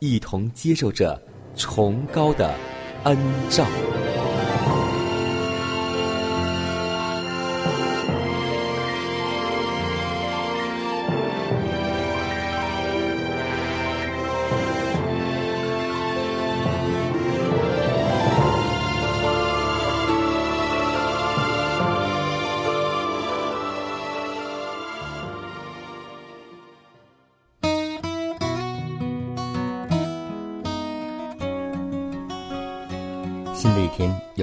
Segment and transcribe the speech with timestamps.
[0.00, 1.20] 一同接受着
[1.54, 2.54] 崇高的
[3.04, 3.16] 恩
[3.50, 3.66] 照。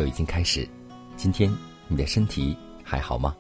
[0.08, 0.68] 已经开始，
[1.18, 1.54] 今天
[1.90, 3.36] 你的身体还好吗？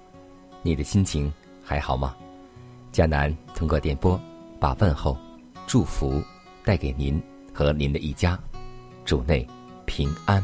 [0.61, 1.31] 你的心情
[1.63, 2.13] 还好吗？
[2.91, 4.19] 佳楠通过电波
[4.59, 5.17] 把问候、
[5.65, 6.21] 祝福
[6.65, 7.21] 带给您
[7.53, 8.37] 和您的一家，
[9.05, 9.47] 主内
[9.85, 10.43] 平安。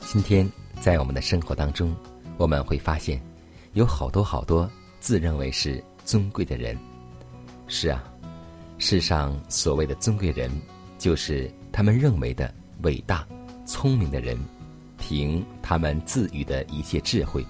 [0.00, 0.50] 今天
[0.88, 1.94] 在我们的生活当中，
[2.38, 3.22] 我们会发现，
[3.74, 4.66] 有好多好多
[5.00, 6.74] 自认为是尊贵的人。
[7.66, 8.02] 是啊，
[8.78, 10.50] 世上所谓的尊贵人，
[10.98, 12.50] 就是他们认为的
[12.84, 13.28] 伟大、
[13.66, 14.34] 聪明的人，
[14.96, 17.44] 凭他们自诩的一切智慧，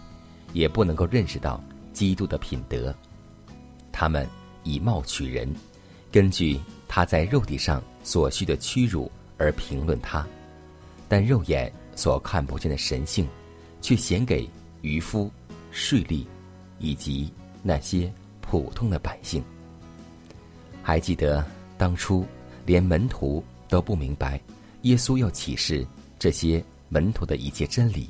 [0.52, 1.62] 也不能够认识到
[1.92, 2.92] 基督的品德。
[3.92, 4.28] 他们
[4.64, 5.48] 以貌取人，
[6.10, 10.26] 根据他在肉体上所需的屈辱而评论他，
[11.08, 11.72] 但肉眼。
[11.98, 13.26] 所看不见的神性，
[13.80, 14.48] 却显给
[14.82, 15.28] 渔夫、
[15.72, 16.24] 税吏
[16.78, 17.28] 以及
[17.60, 18.10] 那些
[18.40, 19.42] 普通的百姓。
[20.80, 21.44] 还记得
[21.76, 22.24] 当初
[22.64, 24.40] 连门徒都不明白
[24.82, 25.84] 耶稣要启示
[26.20, 28.08] 这些门徒的一切真理，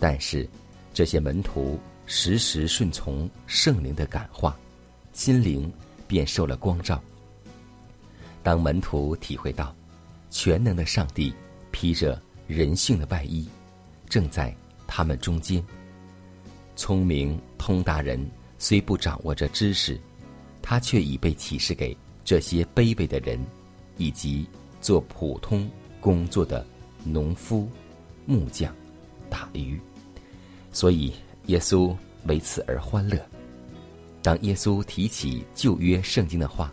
[0.00, 0.48] 但是
[0.94, 4.56] 这些门徒时时顺从圣灵的感化，
[5.12, 5.70] 心灵
[6.08, 6.98] 便受了光照。
[8.42, 9.76] 当门徒体会到
[10.30, 11.30] 全能的上帝
[11.70, 12.18] 披着。
[12.46, 13.48] 人性的外衣，
[14.08, 14.54] 正在
[14.86, 15.62] 他们中间。
[16.76, 18.24] 聪明通达人
[18.58, 19.98] 虽不掌握着知识，
[20.60, 23.44] 他却已被启示给这些卑微的人，
[23.96, 24.46] 以及
[24.80, 25.68] 做普通
[26.00, 26.66] 工作的
[27.02, 27.68] 农夫、
[28.26, 28.74] 木匠、
[29.30, 29.80] 打鱼。
[30.70, 31.12] 所以
[31.46, 31.96] 耶稣
[32.26, 33.18] 为此而欢乐。
[34.22, 36.72] 当耶稣提起旧约圣经的话，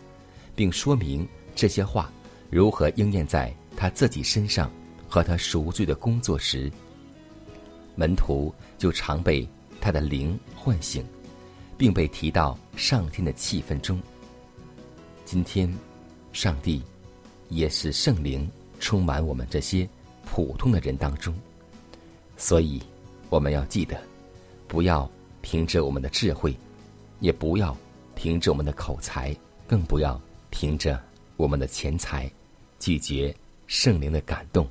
[0.55, 2.11] 并说明这些话
[2.49, 4.69] 如何应验在他自己身上。
[5.13, 6.71] 和他赎罪的工作时，
[7.93, 9.47] 门徒就常被
[9.79, 11.05] 他的灵唤醒，
[11.77, 14.01] 并被提到上天的气氛中。
[15.23, 15.71] 今天，
[16.31, 16.81] 上帝
[17.49, 19.87] 也是圣灵充满我们这些
[20.25, 21.31] 普通的人当中，
[22.35, 22.81] 所以
[23.29, 24.01] 我们要记得，
[24.67, 25.07] 不要
[25.43, 26.57] 凭着我们的智慧，
[27.19, 27.77] 也不要
[28.15, 29.31] 凭着我们的口才，
[29.67, 30.19] 更不要
[30.49, 30.99] 凭着
[31.37, 32.27] 我们的钱财，
[32.79, 33.31] 拒绝
[33.67, 34.67] 圣灵的感动。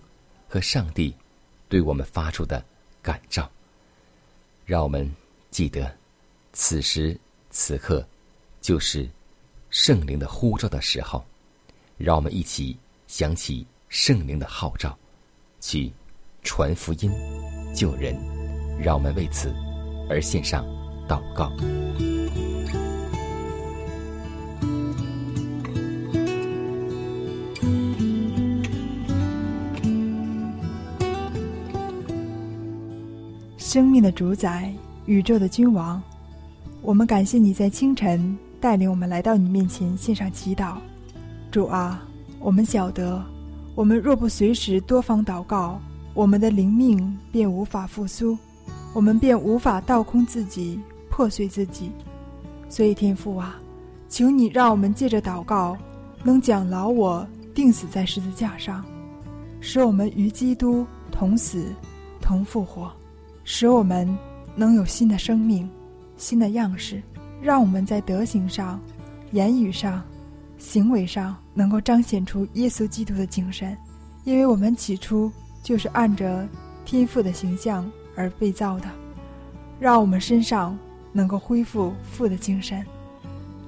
[0.52, 1.16] 和上帝
[1.66, 2.62] 对我们发出的
[3.00, 3.50] 感召，
[4.66, 5.10] 让我们
[5.50, 5.90] 记得，
[6.52, 7.18] 此时
[7.48, 8.06] 此刻
[8.60, 9.08] 就是
[9.70, 11.24] 圣灵的呼召的时候。
[11.96, 12.76] 让我们一起
[13.06, 14.94] 想起圣灵的号召，
[15.58, 15.90] 去
[16.42, 17.10] 传福音、
[17.74, 18.14] 救人。
[18.78, 19.54] 让我们为此
[20.10, 20.66] 而献上
[21.08, 21.50] 祷告。
[33.72, 34.70] 生命的主宰，
[35.06, 35.98] 宇宙的君王，
[36.82, 40.74] 我们感谢你在清晨带领我们来到你面前献上祈祷。
[41.50, 42.04] 主啊，
[42.38, 43.24] 我们晓得，
[43.74, 45.80] 我们若不随时多方祷告，
[46.12, 48.36] 我们的灵命便无法复苏。
[48.92, 50.78] 我们便无法倒空自己，
[51.08, 51.90] 破碎自己。
[52.68, 53.58] 所以天父啊，
[54.06, 55.78] 求你让我们借着祷告，
[56.22, 58.84] 能将老我钉死在十字架上，
[59.62, 61.72] 使我们与基督同死，
[62.20, 62.92] 同复活，
[63.44, 64.08] 使我们
[64.54, 65.68] 能有新的生命、
[66.16, 67.02] 新的样式，
[67.40, 68.80] 让我们在德行上、
[69.32, 70.02] 言语上、
[70.58, 73.76] 行为上能够彰显出耶稣基督的精神，
[74.24, 75.30] 因为我们起初
[75.62, 76.48] 就是按着
[76.84, 77.90] 天父的形象。
[78.14, 78.84] 而被造的，
[79.80, 80.78] 让我们身上
[81.12, 82.84] 能够恢复父的精神。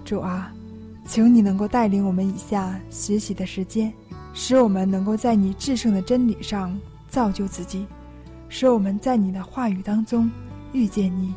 [0.04, 0.52] 主啊，
[1.06, 3.90] 求你能够带领我们以下学习的时间，
[4.34, 6.78] 使我们能够在你至圣的真理上
[7.08, 7.86] 造就自己，
[8.56, 10.30] 使我们在你的话语当中
[10.72, 11.34] 遇见你。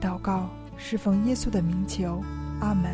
[0.00, 2.20] 祷告是奉耶稣的名求，
[2.58, 2.90] 阿门。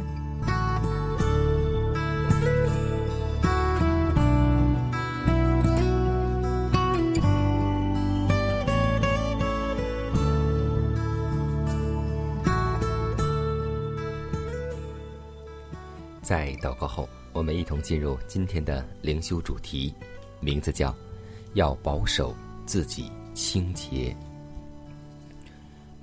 [16.21, 19.95] 在祷告后，我们一同进入今天的灵修主题，
[20.41, 20.95] 名字叫
[21.57, 22.35] “要保守
[22.67, 24.17] 自己清洁”。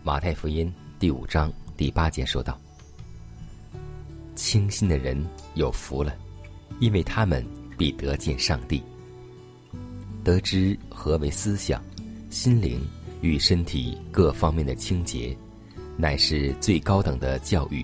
[0.04, 2.60] 马太福音第五章第八节说道
[4.36, 5.22] ：“清心的人
[5.56, 6.16] 有福了，
[6.80, 7.44] 因为他们
[7.76, 8.82] 必得见上帝。
[10.24, 11.84] 得知何为思想、
[12.30, 12.80] 心灵
[13.22, 15.36] 与身体各方面的清洁，
[15.98, 17.84] 乃是最高等的教育。”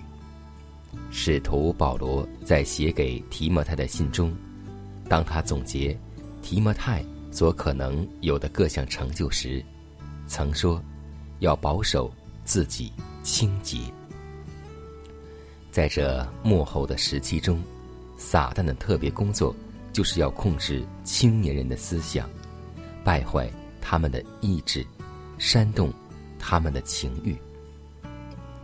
[1.10, 4.32] 使徒保罗在写给提摩太的信中，
[5.08, 5.98] 当他总结
[6.40, 9.64] 提摩太所可能有的各项成就时，
[10.26, 10.82] 曾说
[11.40, 12.12] ：“要保守
[12.44, 12.92] 自己
[13.22, 13.78] 清洁。”
[15.70, 17.60] 在这幕后的时期中，
[18.16, 19.54] 撒旦的特别工作
[19.92, 22.28] 就是要控制青年人的思想，
[23.04, 23.50] 败坏
[23.80, 24.86] 他们的意志，
[25.38, 25.92] 煽动
[26.38, 27.36] 他们的情欲。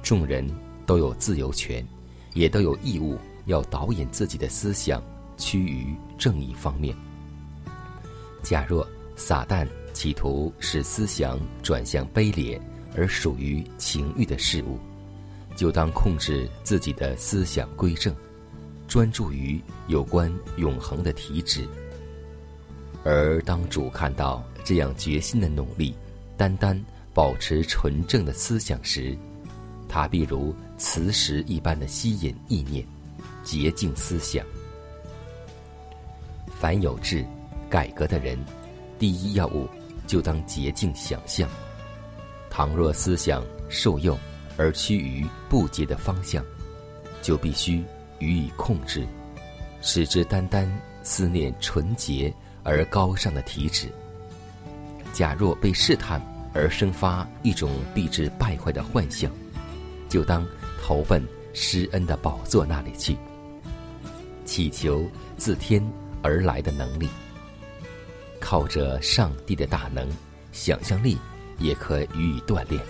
[0.03, 0.49] 众人
[0.85, 1.87] 都有自由权。
[2.35, 3.17] 也都有义务
[3.47, 5.03] 要导引自己的思想
[5.39, 6.95] 趋于正义方面。
[8.47, 12.61] 假若撒旦企图使思想转向卑劣
[12.95, 14.79] 而属于情欲的事物，
[15.57, 18.15] 就当控制自己的思想归正，
[18.87, 21.69] 专注于有关永恒的体旨。
[23.03, 25.93] 而当主看到这样决心的努力，
[26.37, 26.81] 单单
[27.13, 29.19] 保持纯正的思想时，
[29.89, 30.55] 他必如。
[30.79, 32.87] 磁石一般的吸引意念，
[33.43, 34.45] 洁净思想。
[36.61, 37.25] 凡有志
[37.69, 38.39] 改革的人，
[38.99, 39.69] 第一要务
[40.07, 41.49] 就当洁净想象。
[42.51, 44.19] 倘若思想受诱
[44.57, 46.45] 而趋于不洁的方向，
[47.23, 47.85] 就必须
[48.19, 49.07] 予以控制，
[49.81, 50.71] 使之单单
[51.03, 52.33] 思念纯洁
[52.63, 53.89] 而高尚的体旨。
[55.13, 56.21] 假若被试探
[56.53, 59.31] 而生发一种必致败坏的幻象，
[60.09, 60.47] 就当。
[60.83, 61.21] 投奔
[61.53, 63.17] 施恩的宝座那里去，
[64.45, 65.05] 祈求
[65.37, 65.85] 自天
[66.23, 67.09] 而来的能力。
[68.49, 70.09] 靠着上帝的大能，
[70.53, 71.19] 想象力
[71.59, 72.81] 也可予以锻炼，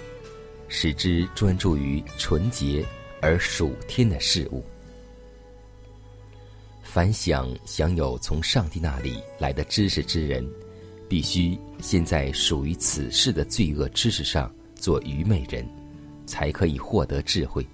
[0.68, 2.84] 使之专注于纯洁
[3.22, 4.62] 而属天的事物。
[6.82, 10.46] 凡想享有从上帝那里来的知识之人，
[11.08, 15.66] 必须先在属于此世的罪恶知识上做愚昧人，
[16.26, 17.66] 才可以获得智慧。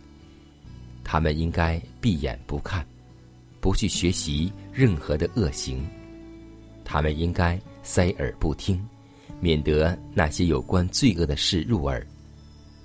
[1.02, 2.86] 他们应该闭眼不看，
[3.60, 5.84] 不去学习任何的恶行；
[6.84, 8.82] 他们应该塞耳不听，
[9.40, 12.00] 免得那些有关罪恶的事入耳；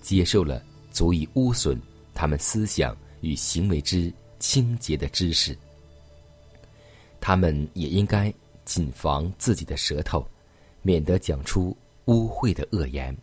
[0.01, 1.79] 接受了足以污损
[2.13, 5.57] 他们思想与行为之清洁的知识。
[7.19, 8.33] 他们也应该
[8.65, 10.27] 谨防自己的舌头，
[10.81, 11.75] 免得讲出
[12.05, 13.13] 污秽的恶言；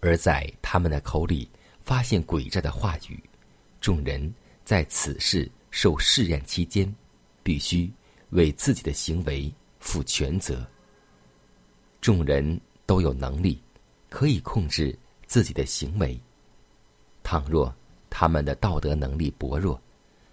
[0.00, 1.48] 而在他们的口里
[1.80, 3.22] 发现诡诈的话语。
[3.80, 6.92] 众人在此事受试验期间，
[7.42, 7.88] 必须
[8.30, 9.52] 为自己的行为
[9.86, 10.66] 负全责。
[12.02, 13.58] 众人都有能力，
[14.10, 16.20] 可以控制自己的行为。
[17.22, 17.74] 倘若
[18.10, 19.80] 他们的道德能力薄弱，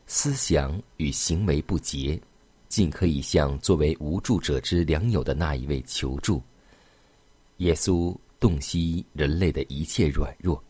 [0.06, 2.20] 思想与行为不洁，
[2.68, 6.42] 尽可以向作为无助者之良友的那一位求助。
[7.58, 10.62] 耶稣洞悉人类的一切软弱，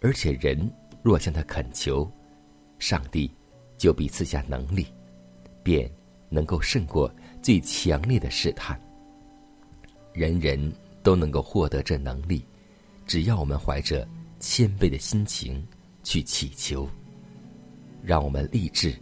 [0.00, 0.70] 而且人。
[1.04, 2.08] 若向他恳求，
[2.78, 3.28] 上帝
[3.76, 4.86] 就必赐下能力，
[5.64, 5.92] 便
[6.28, 8.80] 能够胜过最强烈的试探。
[10.12, 10.72] 人人
[11.02, 12.44] 都能够获得这能力，
[13.06, 14.06] 只要我们怀着
[14.38, 15.66] 谦卑的心情
[16.02, 16.88] 去祈求。
[18.04, 18.94] 让我们立志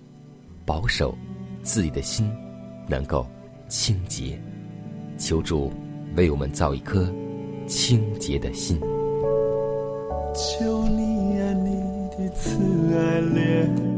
[0.66, 1.16] 保守
[1.62, 2.30] 自己的心，
[2.86, 3.26] 能够
[3.68, 4.40] 清洁。
[5.16, 5.72] 求主
[6.16, 7.12] 为我们造一颗
[7.66, 8.78] 清洁的心。
[10.34, 11.70] 求你啊，你
[12.16, 12.58] 的慈
[12.94, 13.89] 爱怜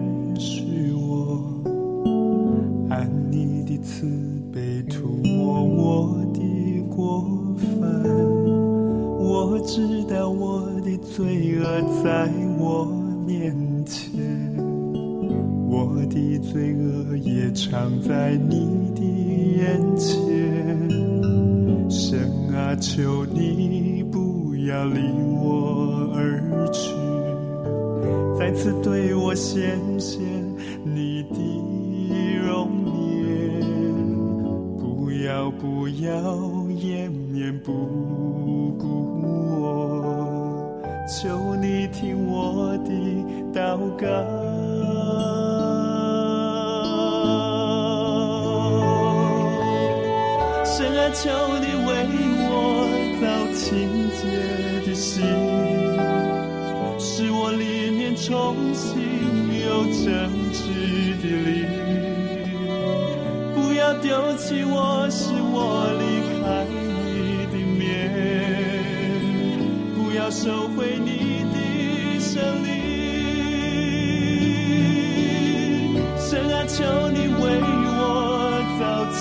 [9.64, 11.64] 知道我的罪恶
[12.02, 12.28] 在
[12.58, 12.84] 我
[13.26, 13.54] 面
[13.84, 14.20] 前，
[15.68, 19.00] 我的罪恶也藏在你的
[19.58, 20.12] 眼前。
[21.88, 22.18] 神
[22.52, 25.00] 啊，求你不要离
[25.40, 26.92] 我而去，
[28.38, 30.20] 再次对我显现
[30.84, 31.38] 你的
[32.44, 33.62] 容颜。
[34.78, 37.72] 不要，不要，掩面不，
[41.20, 42.90] 求你听我的
[43.52, 44.06] 祷告。
[50.64, 51.28] 神啊，求
[51.60, 51.88] 你为
[52.48, 52.50] 我
[53.20, 53.60] 造清
[54.16, 54.20] 洁
[54.86, 55.22] 的心，
[56.98, 58.88] 使我里面重新
[59.60, 60.08] 有正
[60.50, 60.62] 直
[61.20, 61.52] 的灵。
[63.54, 66.02] 不要丢弃我，使我离
[70.32, 71.56] 收回你的
[72.18, 72.70] 圣灵。
[76.18, 79.20] 神啊，求你为我造清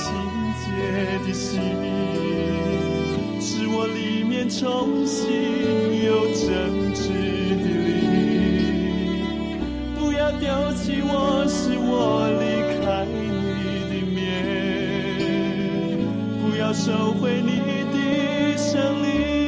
[0.63, 0.65] 洁
[1.27, 1.59] 的心，
[3.41, 5.27] 使我里面重新
[6.05, 7.09] 有真挚
[7.59, 7.91] 的灵。
[9.99, 12.43] 不要丢弃我，使我离
[12.85, 13.19] 开你
[13.91, 14.17] 的面，
[16.41, 17.59] 不要收回你
[17.91, 17.97] 的
[18.57, 19.40] 圣灵。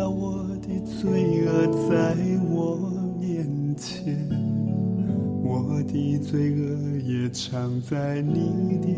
[0.00, 2.16] 把我的罪恶在
[2.48, 2.74] 我
[3.20, 4.16] 面前，
[5.44, 8.88] 我的罪恶也藏在你的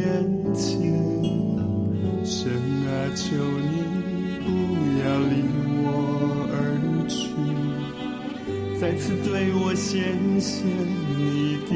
[0.54, 0.80] 前。
[2.24, 2.50] 神
[2.88, 3.84] 啊，求你
[4.46, 4.48] 不
[5.04, 5.44] 要离
[5.84, 5.86] 我
[6.50, 6.56] 而
[7.06, 7.18] 去，
[8.80, 10.00] 再次对我显
[10.40, 10.64] 现
[11.18, 11.70] 你的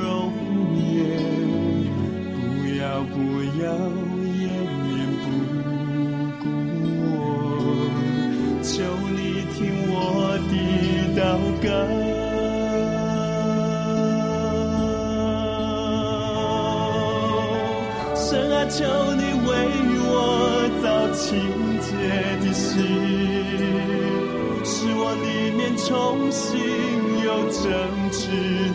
[0.00, 0.32] 容
[0.80, 0.88] 颜。
[2.40, 2.40] 不
[2.78, 3.16] 要，不
[3.62, 3.68] 要，
[18.68, 19.48] 求你为
[20.02, 21.24] 我造清
[21.80, 21.86] 洁
[22.44, 22.74] 的心，
[24.64, 25.86] 使我里面重
[26.30, 26.44] 新
[27.24, 27.62] 有正
[28.10, 28.26] 直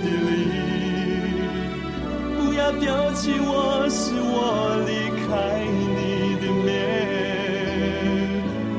[0.01, 0.31] 的灵。
[2.37, 4.89] 不要丢弃我，使我离
[5.27, 5.29] 开
[5.95, 5.99] 你
[6.39, 6.69] 的面，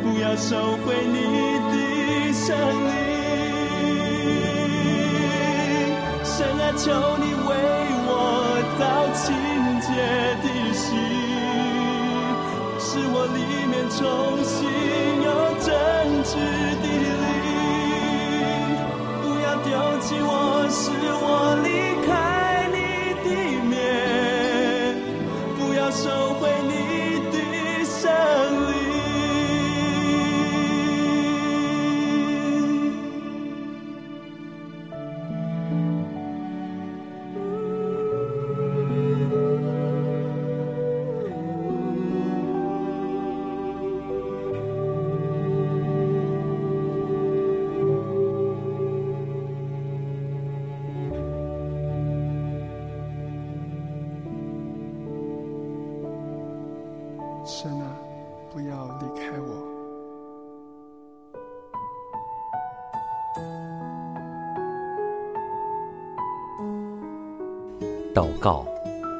[0.02, 1.16] 不要收回你
[1.70, 1.74] 的
[2.32, 2.90] 圣灵。
[6.24, 7.50] 神啊，求你为
[8.08, 8.10] 我
[8.78, 8.82] 造
[9.14, 9.22] 清
[9.80, 9.88] 洁
[10.42, 10.46] 的
[12.92, 13.40] 心，使我里
[13.72, 13.98] 面重
[14.44, 14.68] 新
[15.24, 15.28] 有
[15.64, 15.72] 真
[16.28, 16.36] 挚
[16.82, 16.84] 的
[17.22, 17.24] 灵。
[19.22, 20.30] 不要丢弃我，
[20.68, 21.56] 使我
[57.62, 57.96] 神啊，
[58.50, 59.46] 不要离开我。
[68.12, 68.66] 祷告，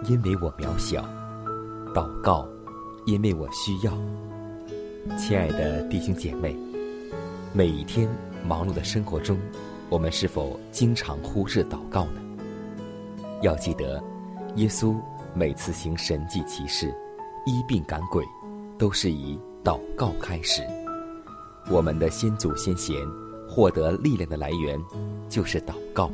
[0.09, 1.05] 因为我渺小；
[1.95, 2.45] 祷告，
[3.07, 3.93] 因为我需要。
[5.17, 6.57] 亲爱的弟兄姐妹，
[7.53, 8.09] 每一天
[8.45, 9.39] 忙碌的生活中，
[9.89, 12.21] 我们是否经常忽视祷告呢？
[13.41, 14.03] 要记得，
[14.57, 14.97] 耶稣
[15.33, 16.93] 每次行神迹奇事、
[17.45, 18.25] 医病赶鬼，
[18.79, 20.63] 都是以祷告开始。
[21.71, 22.97] 我们的先祖先贤
[23.49, 24.81] 获得力量的来源，
[25.29, 26.11] 就是祷告。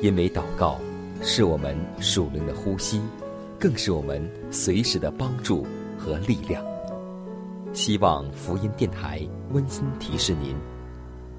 [0.00, 0.78] 因为祷告
[1.22, 3.00] 是我们属灵的呼吸，
[3.58, 5.66] 更是我们随时的帮助
[5.98, 6.62] 和力量。
[7.72, 10.54] 希望福音电台温馨提示您：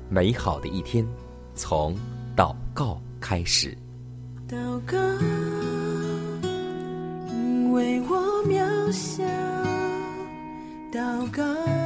[0.10, 1.06] 美好的一天，
[1.54, 1.96] 从
[2.36, 3.78] 祷告开始。
[4.48, 4.56] 祷
[4.86, 4.98] 告，
[8.86, 9.26] 不想
[10.92, 11.02] 祷
[11.32, 11.85] 告。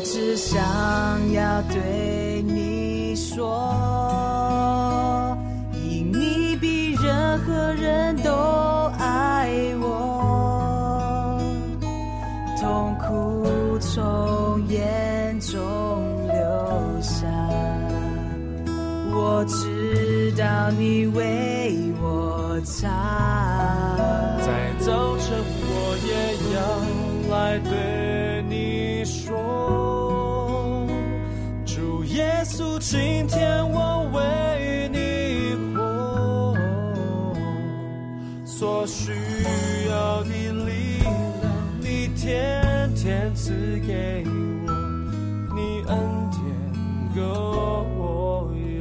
[0.00, 0.58] 我只想
[1.30, 2.09] 要对
[43.34, 44.72] 赐给我，
[45.54, 46.42] 你恩典
[47.14, 48.80] 够用。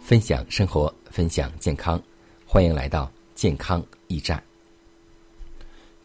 [0.00, 2.00] 分享生活，分享健康，
[2.46, 4.42] 欢迎来到健康驿站。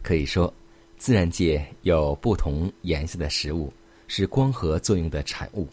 [0.02, 0.52] 可以说，
[0.98, 3.72] 自然界有不同颜色的食物，
[4.08, 5.68] 是光合作用的产物。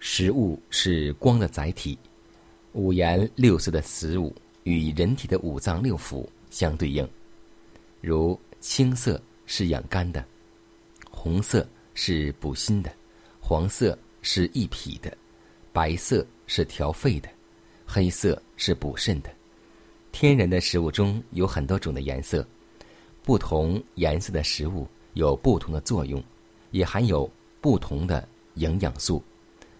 [0.00, 1.96] 食物是光的载体，
[2.72, 7.08] 五颜六色的食物与人体的五脏六腑相对应。
[8.00, 10.22] 如青色是养肝的，
[11.10, 12.92] 红色是补心的，
[13.40, 15.16] 黄色是益脾的，
[15.72, 17.28] 白色是调肺的。
[17.86, 19.30] 黑色是补肾的。
[20.10, 22.46] 天然的食物中有很多种的颜色，
[23.22, 26.22] 不同颜色的食物有不同的作用，
[26.70, 29.22] 也含有不同的营养素，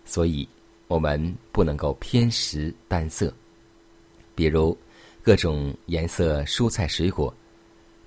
[0.04, 0.46] 所以
[0.86, 3.32] 我们不能够偏食单色。
[4.34, 4.76] 比如
[5.22, 7.32] 各种颜色蔬菜水果，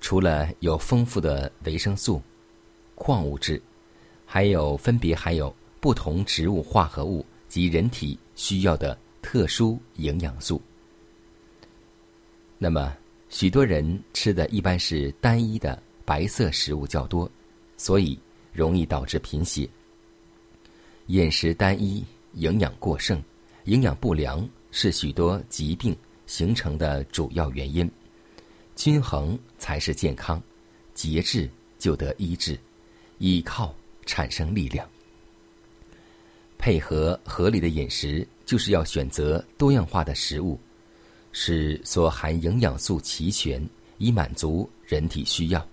[0.00, 2.22] 除了有丰富的维生素、
[2.94, 3.60] 矿物质，
[4.24, 8.98] 还有分别含有不同植物化合物及人体需要的。
[9.20, 10.62] 特殊营养素。
[12.56, 12.96] 那么，
[13.28, 17.30] 许多人吃的一般是单一的白色食物较多，
[17.76, 18.18] 所以
[18.52, 19.68] 容易导致贫血。
[21.08, 22.02] 饮食单一、
[22.34, 23.22] 营养过剩、
[23.64, 25.94] 营养不良是许多疾病
[26.28, 27.90] 形成的主要原因。
[28.76, 30.40] 均衡才是健康，
[30.94, 32.56] 节制就得医治，
[33.18, 33.74] 依靠
[34.06, 34.88] 产生力量。
[36.56, 40.56] 配合合理的饮食，就是要选择多样化的食物，
[41.32, 43.64] 使所含营养素齐全，
[43.96, 45.68] 以满足人体需要。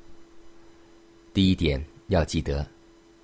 [1.34, 2.68] 第一点要记得，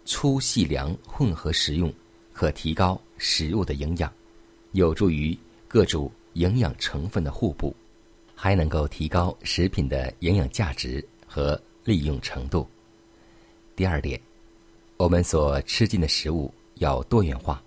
[0.06, 1.92] 粗细粮混合食用，
[2.34, 4.12] 可提高食物的营养，
[4.74, 7.76] 有助于各种营养成分的互补，
[8.36, 12.68] 还能够提高食品的营养价值和利用程度。
[13.76, 14.20] 第二点，
[14.98, 16.54] 我们所吃进的食物。
[16.76, 17.62] 要多元化，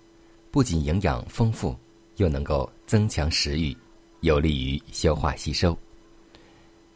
[0.51, 1.73] 不仅营养丰富，
[2.17, 3.73] 又能够增强食欲，
[4.19, 5.77] 有利于消化吸收。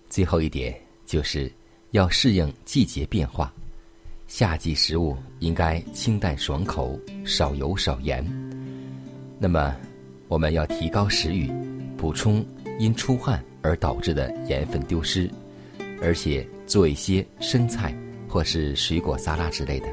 [0.09, 1.49] 最后一点就是
[1.91, 3.53] 要适应季节变化，
[4.27, 8.21] 夏季食物应该清淡爽口，少油少盐。
[9.39, 9.73] 那么，
[10.29, 11.51] 我们要提高食欲，
[11.97, 12.45] 补充
[12.79, 15.29] 因出汗而导致的盐分丢失，
[16.01, 17.93] 而且做一些生菜
[18.27, 19.89] 或是水果沙拉之类的。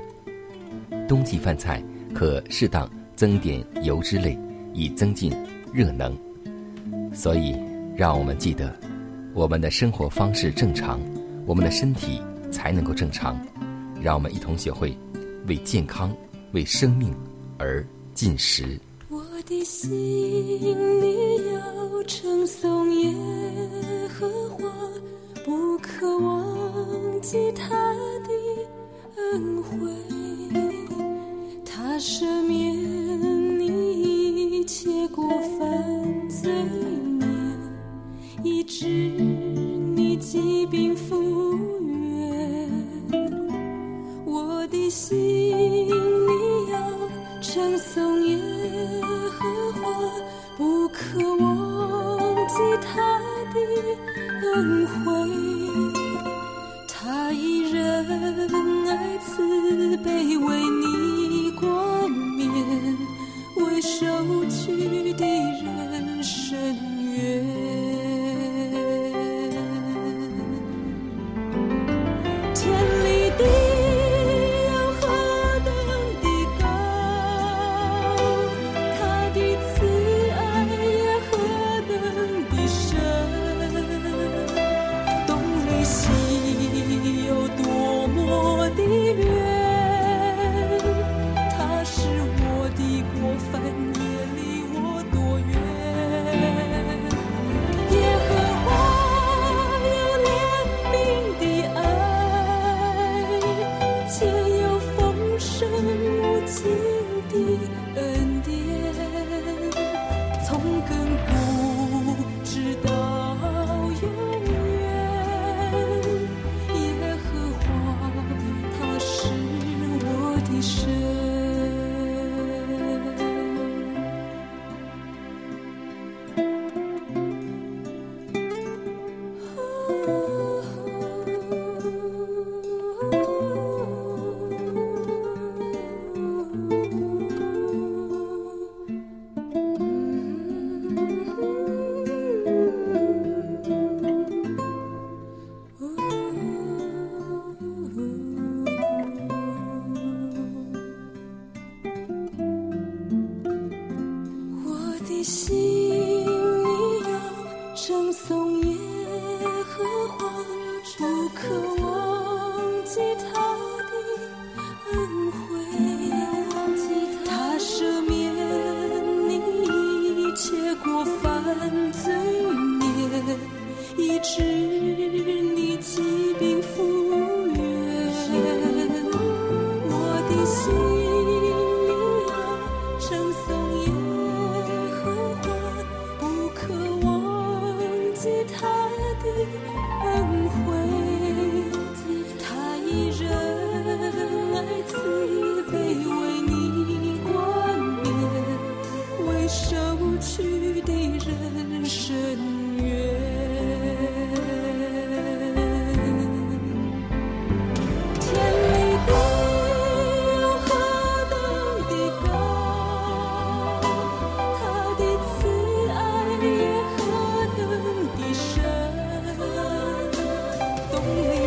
[1.09, 1.83] 冬季饭菜。
[2.15, 4.39] 可适当增点油脂类，
[4.73, 5.31] 以增进
[5.71, 6.17] 热能。
[7.13, 7.55] 所以，
[7.95, 8.75] 让我们记得，
[9.35, 10.99] 我们的生活方式正常，
[11.45, 13.39] 我们的身体才能够正常。
[14.01, 14.97] 让我们一同学会，
[15.47, 16.11] 为健康、
[16.53, 17.15] 为生命
[17.59, 18.81] 而进食。
[19.47, 19.89] 的心
[21.01, 23.15] 里要称颂耶
[24.09, 24.65] 和华，
[25.45, 27.69] 不可忘记他
[28.25, 28.31] 的
[29.17, 29.89] 恩惠，
[31.65, 32.75] 他赦免
[33.61, 35.25] 你一切过
[35.57, 36.51] 犯罪
[37.21, 37.25] 孽，
[38.43, 41.57] 医治你疾病复
[41.87, 42.69] 原。
[44.25, 45.93] 我的心里
[47.57, 48.39] 要称颂耶
[49.41, 49.81] 和华，
[50.59, 53.19] 不可忘记他
[53.55, 53.59] 的
[54.43, 54.95] 恩惠。
[56.87, 59.19] 他以仁爱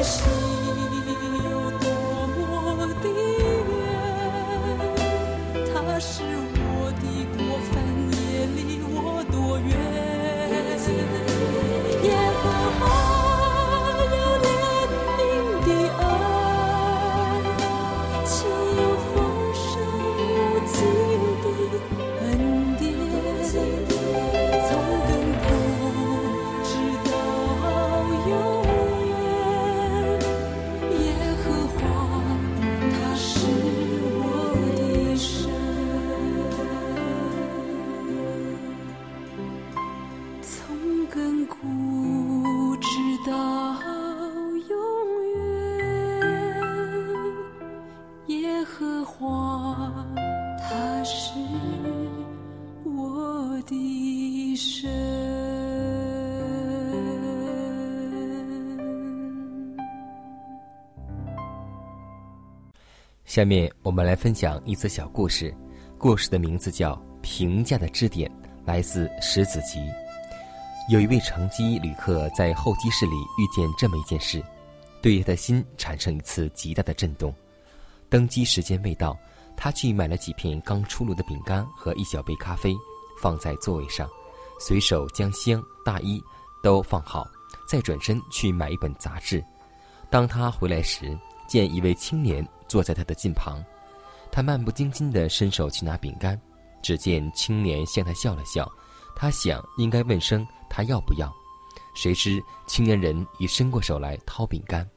[0.09, 0.48] 离
[54.59, 54.89] 的神。
[63.23, 65.55] 下面我们来分享一则小故事，
[65.97, 68.29] 故事的名字叫《评价的支点》，
[68.65, 69.79] 来自《石子集》。
[70.91, 74.43] 有一位乘机旅客在候机室里遇见这么一件事，
[75.01, 77.33] 对他的心产生一次极大的震动。
[78.09, 79.15] 登机时间未到，
[79.55, 82.75] 他去买了几片刚出炉的饼干和一小杯咖啡，
[83.21, 84.09] 放在座位上，
[84.59, 86.21] 随手将箱、大衣
[86.61, 87.27] 都放好，
[87.67, 89.43] 再转身去买一本杂志。
[90.11, 91.17] 当他回来时，
[91.47, 93.63] 见一位青年坐在他的近旁，
[94.31, 96.39] 他他漫不经心地伸手去拿饼干，
[96.81, 98.71] 只见青年向他笑了笑。
[99.13, 101.29] 他想应该问声他要不要，
[101.93, 104.89] 谁知青年人已伸过手来掏饼干。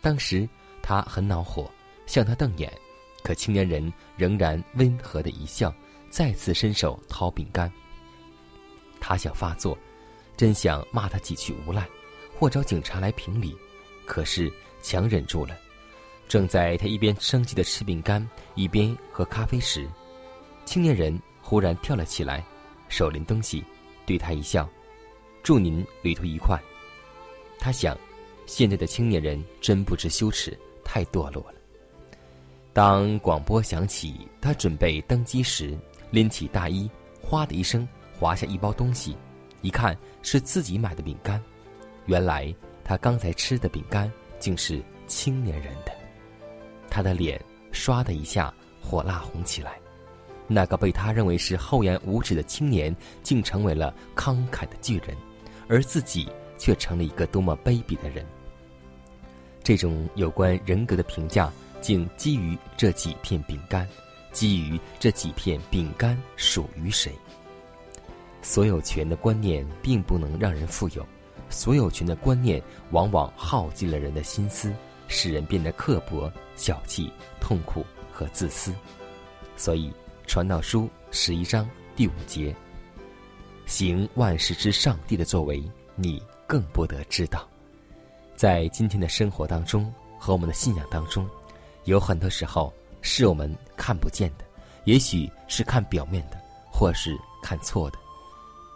[0.00, 0.48] 当时
[0.82, 1.70] 他很恼火，
[2.06, 2.72] 向他瞪眼，
[3.22, 5.70] 可青年人仍然温和的一笑，
[6.08, 7.70] 再次伸手掏饼干。
[9.00, 9.76] 他想发作，
[10.36, 11.88] 真想骂他几句无赖，
[12.38, 13.56] 或找警察来评理，
[14.04, 15.56] 可是强忍住了。
[16.28, 19.88] 正在他一边生气的吃饼干，一边喝咖啡时，
[20.64, 22.44] 青年人忽然跳了起来，
[22.88, 23.64] 手拎东西，
[24.06, 24.68] 对他一笑
[25.42, 26.56] ：“祝您旅途愉快。”
[27.58, 27.98] 他想，
[28.46, 31.54] 现在的青年人真不知羞耻，太堕落了。
[32.72, 35.76] 当广播响起，他准备登机时，
[36.12, 36.88] 拎起大衣，
[37.20, 37.86] 哗的一声
[38.20, 39.16] 滑下一包东西，
[39.62, 41.42] 一看是自己买的饼干，
[42.04, 42.54] 原来
[42.84, 45.92] 他刚才吃的饼干竟是青年人的。
[46.90, 49.80] 他的脸唰的一下火辣红起来，
[50.46, 55.16] 那个被他认为是厚颜无耻的青年，竟成为了慷慨的巨人，
[55.66, 56.28] 而自己
[56.58, 58.22] 却成了一个多么卑鄙的人。
[59.62, 63.88] 这种有关人格的评价，竟基于这几片饼干，
[64.30, 67.14] 基于这几片饼干属于谁？
[68.42, 71.06] 所有权的观念并不能让人富有，
[71.48, 74.72] 所有权的观念往往耗尽了人的心思。
[75.12, 78.72] 使人变得刻薄、小气、痛苦和自私，
[79.56, 79.90] 所以
[80.24, 82.54] 《传道书》十一章第五节
[83.66, 85.60] ：“行万事之上帝的作为，
[85.96, 87.44] 你更不得知道。”
[88.38, 91.28] 在今天的生活当中和我们的信仰当中，
[91.86, 92.72] 有很多时候
[93.02, 94.44] 是我们看不见的，
[94.84, 97.98] 也许是看表面的，或是看错的，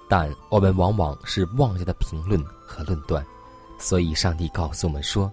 [0.09, 3.25] 但我们往往是妄加的评论和论断，
[3.79, 5.31] 所以上帝告诉我们说。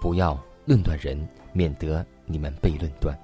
[0.00, 3.18] 不要论断人，免得你们被论断。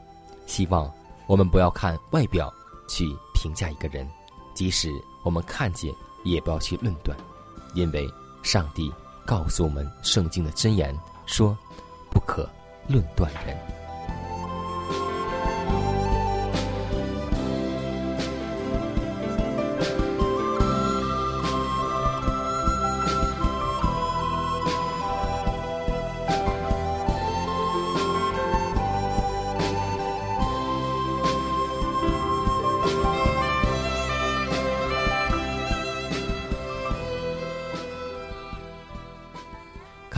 [0.46, 0.90] 希望
[1.26, 2.50] 我们不要看外表
[2.88, 4.08] 去评价一个人，
[4.54, 4.90] 即使
[5.22, 7.16] 我们看见，也不要去论断，
[7.74, 8.08] 因为
[8.42, 8.90] 上帝
[9.26, 11.56] 告诉我们圣经的箴言说
[12.10, 12.48] ：“不可
[12.88, 13.56] 论断人。”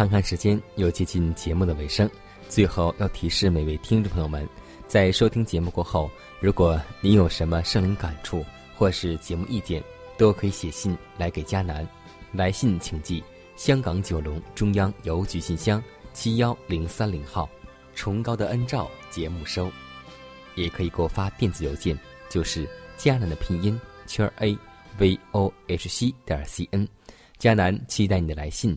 [0.02, 2.10] 看看时间，又接近节目的尾声。
[2.48, 4.44] 最后要提示每位听众朋友们，
[4.88, 6.10] 在收听节目过后，
[6.40, 8.44] 如果您有什么生灵感触
[8.76, 9.80] 或是节目意见，
[10.18, 11.86] 都可以写信来给佳南。
[12.32, 13.22] 来信请寄
[13.54, 15.80] 香港九龙中央邮局信箱
[16.12, 17.48] 七幺零三零号，
[17.94, 19.70] 崇高的恩照节目收。
[20.56, 21.96] 也可以给我发电子邮件，
[22.28, 24.58] 就是佳南的拼音圈 a
[24.98, 26.88] v o h c 点 c n。
[27.38, 28.76] 佳南期待你的来信。